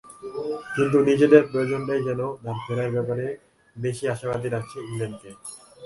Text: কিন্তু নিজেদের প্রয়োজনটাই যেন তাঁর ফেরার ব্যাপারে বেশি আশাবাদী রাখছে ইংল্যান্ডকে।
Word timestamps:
কিন্তু 0.75 0.97
নিজেদের 1.09 1.43
প্রয়োজনটাই 1.51 2.01
যেন 2.07 2.21
তাঁর 2.43 2.57
ফেরার 2.65 2.93
ব্যাপারে 2.95 3.25
বেশি 3.75 4.03
আশাবাদী 4.13 4.47
রাখছে 4.49 4.77
ইংল্যান্ডকে। 4.87 5.29